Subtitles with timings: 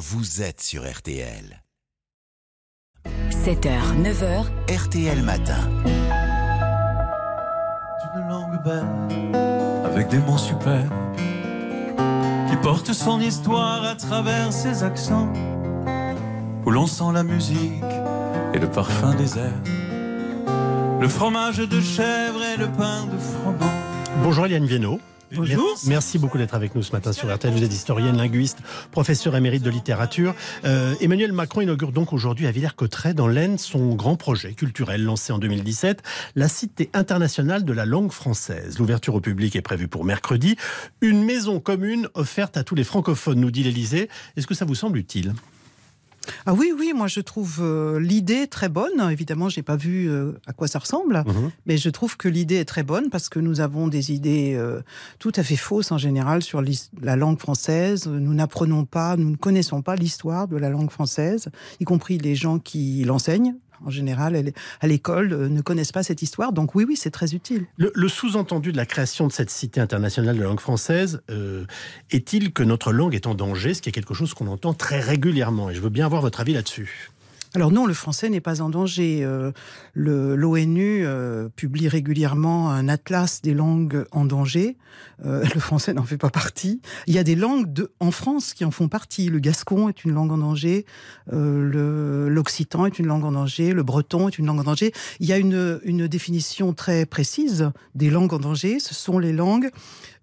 [0.00, 1.62] vous êtes sur RTL.
[3.28, 5.68] 7h, 9h, RTL Matin.
[8.16, 9.36] Une langue belle,
[9.84, 10.84] avec des mots super,
[12.48, 15.30] qui porte son histoire à travers ses accents,
[16.64, 17.84] où l'on sent la musique
[18.54, 19.62] et le parfum des airs,
[20.98, 23.72] le fromage de chèvre et le pain de froment.
[24.22, 24.98] Bonjour Eliane Viennot.
[25.86, 27.52] Merci beaucoup d'être avec nous ce matin sur RTL.
[27.52, 28.58] Vous êtes historienne, linguiste,
[28.90, 30.34] professeur émérite de littérature.
[30.64, 35.32] Euh, Emmanuel Macron inaugure donc aujourd'hui à Villers-Cotterêts, dans l'Aisne, son grand projet culturel lancé
[35.32, 36.02] en 2017,
[36.34, 38.78] la Cité internationale de la langue française.
[38.78, 40.56] L'ouverture au public est prévue pour mercredi.
[41.00, 44.08] Une maison commune offerte à tous les francophones, nous dit l'Élysée.
[44.36, 45.32] Est-ce que ça vous semble utile?
[46.46, 49.10] Ah oui, oui, moi je trouve euh, l'idée très bonne.
[49.10, 51.50] Évidemment, j'ai pas vu euh, à quoi ça ressemble, Mhm.
[51.66, 54.80] mais je trouve que l'idée est très bonne parce que nous avons des idées euh,
[55.18, 56.62] tout à fait fausses en général sur
[57.02, 58.06] la langue française.
[58.06, 61.48] Nous n'apprenons pas, nous ne connaissons pas l'histoire de la langue française,
[61.80, 63.54] y compris les gens qui l'enseignent.
[63.84, 66.52] En général, à l'école, euh, ne connaissent pas cette histoire.
[66.52, 67.66] Donc oui, oui, c'est très utile.
[67.76, 71.64] Le, sous-entendu de la création de cette Cité internationale de la langue française euh,
[72.10, 75.00] est-il que notre langue est en danger, ce qui est quelque chose qu'on entend très
[75.00, 77.10] régulièrement Et je veux bien avoir votre avis là-dessus.
[77.54, 79.20] Alors non, le français n'est pas en danger.
[79.24, 79.50] Euh,
[79.94, 84.76] L'ONU euh, publie régulièrement un atlas des langues en danger.
[85.24, 86.80] Euh, le français n'en fait pas partie.
[87.08, 89.28] Il y a des langues de, en France qui en font partie.
[89.28, 90.86] Le gascon est une langue en danger.
[91.32, 93.72] Euh, L'occitan est une langue en danger.
[93.72, 94.92] Le breton est une langue en danger.
[95.18, 98.78] Il y a une, une définition très précise des langues en danger.
[98.78, 99.70] Ce sont les langues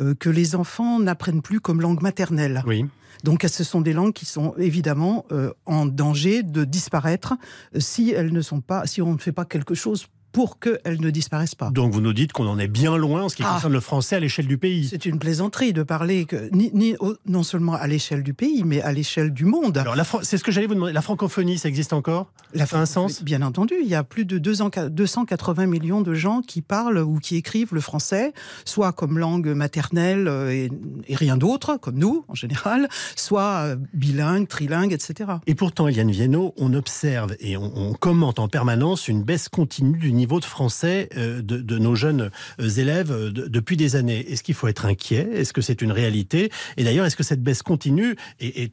[0.00, 2.62] euh, que les enfants n'apprennent plus comme langue maternelle.
[2.66, 2.86] Oui.
[3.24, 7.34] Donc ce sont des langues qui sont évidemment euh, en danger de disparaître
[7.74, 11.00] euh, si elles ne sont pas, si on ne fait pas quelque chose pour qu'elles
[11.00, 11.70] ne disparaissent pas.
[11.70, 13.52] Donc vous nous dites qu'on en est bien loin en ce qui Ah.
[13.54, 14.88] concerne le français à l'échelle du pays.
[14.88, 18.62] C'est une plaisanterie de parler que ni, ni au- non seulement à l'échelle du pays,
[18.64, 19.78] mais à l'échelle du monde.
[19.78, 20.92] Alors c'est ce que j'allais vous demander.
[20.92, 22.32] La francophonie, ça existe encore?
[22.54, 23.22] La ça a un sens?
[23.22, 27.18] Bien entendu, il y a plus de 200 280 millions de gens qui parlent ou
[27.18, 28.32] qui écrivent le français,
[28.64, 30.70] soit comme langue maternelle euh, et,
[31.08, 35.32] et rien d'autre, comme nous en général, soit euh, bilingue, trilingue, etc.
[35.46, 39.98] Et pourtant, Eliane Viennot, on observe et on, on commente en permanence une baisse continue
[39.98, 44.30] du niveau de français euh, de, nos jeunes euh, élèves euh, de- depuis des années.
[44.30, 45.28] Est-ce qu'il faut être inquiet?
[45.34, 46.50] Est-ce que c'est une réalité?
[46.76, 48.72] Et d'ailleurs, est-ce que cette baisse continue est, est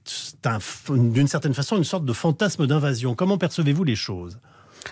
[0.89, 3.15] d'une certaine façon une sorte de fantasme d'invasion?
[3.15, 4.39] Comment percevez-vous les choses?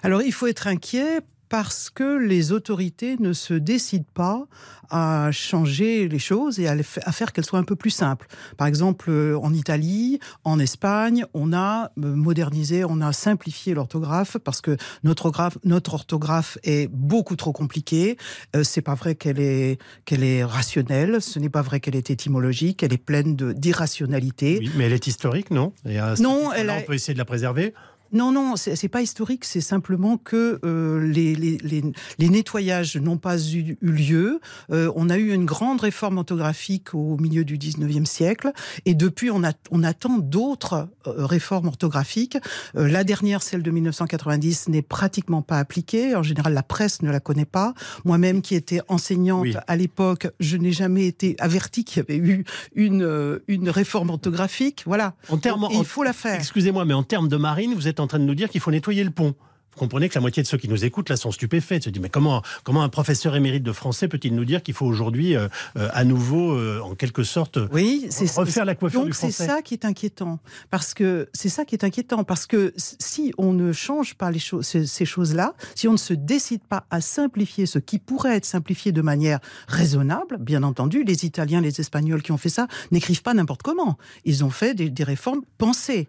[0.04, 4.46] Alors il faut être inquiet parce que les autorités ne se décident pas
[4.90, 6.78] à changer les choses et à,
[7.12, 8.28] faire qu'elles soient un peu plus simples.
[8.58, 14.38] Par exemple, euh, en Italie, en Espagne, on a euh, modernisé, on a simplifié l'orthographe
[14.38, 18.18] parce que notre, orthographe- notre orthographe est beaucoup trop compliquée.
[18.56, 22.10] Euh, c'est pas vrai qu'elle est, qu'elle est rationnelle, ce n'est pas vrai qu'elle est
[22.10, 24.58] étymologique, elle est pleine d'irrationalité.
[24.60, 25.74] Oui, mais elle est historique, non?
[25.86, 27.74] Et à ce Non, elle On peut essayer de la préserver.
[28.12, 31.84] Non, non, c'est pas historique, c'est simplement que euh, les, les, les,
[32.20, 34.40] les nettoyages n'ont pas eu, eu lieu.
[34.72, 38.52] Euh, on a eu une grande réforme orthographique au milieu du 19e siècle,
[38.86, 42.38] et depuis, on, a, on attend d'autres euh, réformes orthographiques.
[42.74, 46.16] La dernière, celle de 1990, n'est pratiquement pas appliquée.
[46.16, 47.74] En général, la presse ne la connaît pas.
[48.06, 49.56] Moi-même, qui étais enseignante Oui.
[49.68, 52.46] à l'époque, je n'ai jamais été avertie qu'il y avait eu
[52.76, 54.84] une, une réforme orthographique.
[54.86, 55.16] Voilà.
[55.30, 56.36] En termes, il faut la faire.
[56.36, 58.72] Excusez-moi, mais en termes de marine, vous êtes en train de nous dire qu'il faut
[58.72, 59.36] nettoyer le pont.
[59.78, 61.78] Comprenez que la moitié de ceux qui nous écoutent là sont stupéfaits.
[61.78, 64.74] Ils se disent mais comment comment un professeur émérite de français peut-il nous dire qu'il
[64.74, 69.02] faut aujourd'hui euh, euh, à nouveau euh, en quelque sorte Oui, c'est refaire la coiffure
[69.02, 70.40] Donc du c'est français ça qui est inquiétant,
[70.70, 74.40] parce que c'est ça qui est inquiétant, parce que si on ne change pas les
[74.40, 78.36] choses, ces, ces choses-là, si on ne se décide pas à simplifier ce qui pourrait
[78.36, 82.68] être simplifié de manière raisonnable, bien entendu, les Italiens, les Espagnols qui ont fait ça
[82.92, 83.98] n'écrivent pas n'importe comment.
[84.26, 86.08] Ils ont fait des, des réformes pensées.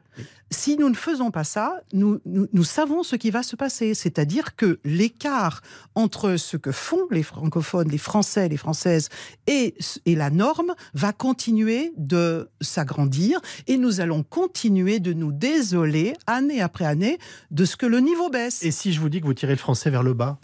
[0.51, 4.55] Si nous ne faisons pas ça, nous, nous, nous savons ce qui va se C'est-à-dire
[4.57, 5.63] que l'écart
[5.95, 9.09] entre ce que font les francophones, les Français, les Françaises
[9.47, 9.75] et
[10.07, 16.85] la norme va continuer de s'agrandir et nous allons continuer de nous désoler année après
[16.85, 17.19] année
[17.51, 18.63] de ce que le niveau baisse.
[18.63, 20.39] Et si je vous dis que vous tirez le français vers le bas?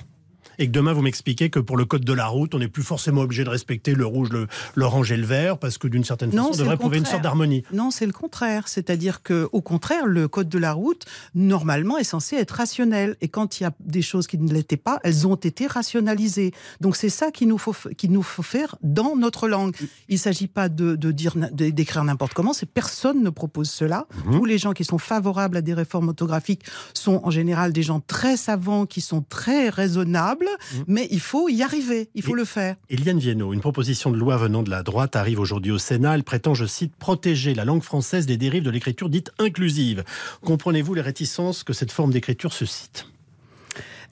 [0.58, 2.82] Et que demain vous m'expliquez que pour le code de la route, on n'est plus
[2.82, 6.30] forcément obligé de respecter le rouge, le- l'orange et le vert, parce que d'une certaine
[6.32, 7.62] façon, on devrait prouver une sorte d'harmonie.
[7.72, 8.68] Non, c'est le contraire.
[8.68, 11.04] C'est-à-dire que, au contraire, le code de la route,
[11.34, 13.16] normalement, est censé être rationnel.
[13.20, 16.52] Et quand il y a des choses qui ne l'étaient pas, elles ont été rationalisées.
[16.80, 19.74] Donc, c'est ça qu'il nous faut, qu'il nous faut faire dans notre langue.
[20.08, 22.52] Il ne s'agit pas de, de dire, d'écrire n'importe comment.
[22.52, 24.06] C'est personne ne propose cela.
[24.32, 26.62] Tous les gens qui sont favorables à des réformes orthographiques
[26.94, 30.76] sont en général des gens très savants, qui sont très raisonnables mmh.
[30.86, 32.76] mais il faut y arriver, il faut le faire.
[32.90, 36.14] Eliane Viennot, une proposition de loi venant de la droite arrive aujourd'hui au Sénat.
[36.14, 40.04] Elle prétend, je cite, protéger la langue française des dérives de l'écriture dite inclusive.
[40.42, 43.06] Comprenez-vous les réticences que cette forme d'écriture suscite?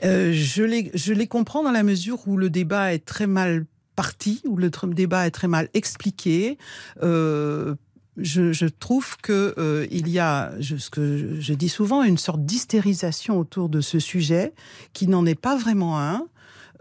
[0.04, 3.66] Euh, je, les, je les comprends dans la mesure où le débat est très mal
[3.94, 6.58] parti, où le débat est très mal expliqué.
[7.02, 7.74] Euh,
[8.16, 13.38] je, trouve que euh, il y a, ce que je dis souvent, une sorte d'hystérisation
[13.38, 14.52] autour de ce sujet
[14.92, 16.26] qui n'en est pas vraiment un.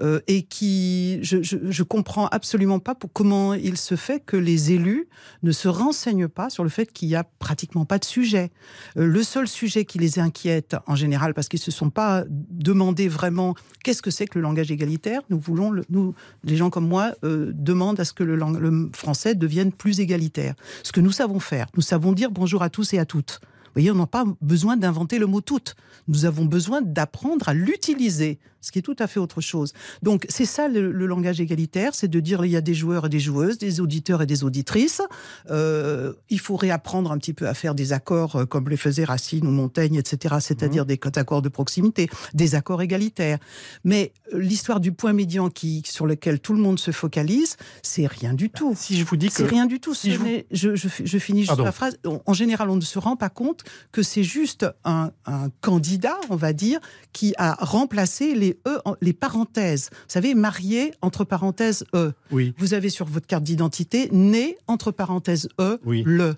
[0.02, 5.08] Euh, et qui, je, je, comprends absolument pas comment il se fait que les élus
[5.44, 8.52] ne se renseignent pas sur le fait qu'il y a pratiquement pas de sujet.
[8.98, 13.08] Euh, le seul sujet qui les inquiète en général, parce qu'ils se sont pas demandé
[13.08, 13.54] vraiment
[13.84, 15.22] qu'est-ce que c'est que le langage égalitaire.
[15.30, 19.72] Nous voulons, nous, les gens comme moi, euh, demandent à ce que le français devienne
[19.72, 20.56] plus égalitaire.
[20.84, 23.40] Ce que nous savons faire, nous savons dire bonjour à tous et à toutes.
[23.72, 25.76] Vous voyez, on n'a pas besoin d'inventer le mot toute.
[26.08, 29.74] Nous avons besoin d'apprendre à l'utiliser ce qui est tout à fait autre chose.
[30.04, 33.10] Donc c'est ça le, langage égalitaire, c'est de dire il y a des joueurs et
[33.10, 35.02] des joueuses, des auditeurs et des auditrices.
[35.50, 39.04] Euh, il faut réapprendre un petit peu à faire des accords euh, comme les faisait
[39.04, 40.88] Racine ou Montaigne, etc., c'est-à-dire mmh.
[40.88, 43.40] des accords de proximité, des accords égalitaires.
[43.84, 48.06] Mais euh, l'histoire du point médian qui, sur lequel tout le monde se focalise, c'est
[48.06, 48.74] rien du tout.
[48.78, 49.34] Si je vous dis que...
[49.34, 49.94] C'est rien du tout.
[49.94, 51.98] je, je, finis juste la phrase.
[52.26, 53.61] En général, on ne se rend pas compte
[53.92, 56.80] que c'est juste un, un candidat, on va dire,
[57.14, 59.90] qui a remplacé les E, les parenthèses.
[59.92, 62.14] Vous savez, marié entre parenthèses E.
[62.32, 62.54] Oui.
[62.58, 66.36] Vous avez sur votre carte d'identité né entre parenthèses E, le.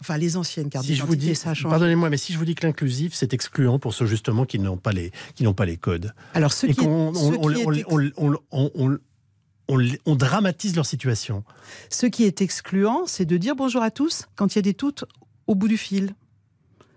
[0.00, 1.70] Enfin, les anciennes cartes d'identité, ça change.
[1.70, 4.76] Pardonnez-moi, mais si je vous dis que l'inclusif, c'est excluant pour ceux justement qui n'ont
[4.76, 6.12] pas les qui n'ont pas les codes.
[6.34, 7.12] Alors, ceux qui, on,
[9.68, 11.44] on, dramatise leur situation.
[11.88, 14.74] Ce qui est excluant, c'est de dire bonjour à tous quand il y a des
[14.74, 15.04] toutes
[15.46, 16.14] au bout du fil.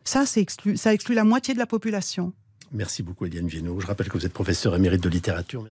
[0.10, 2.34] Ça, exclut la moitié de la population.
[2.72, 3.80] Merci beaucoup, Eliane Viennot.
[3.80, 5.68] Je rappelle que vous êtes professeur émérite de littérature.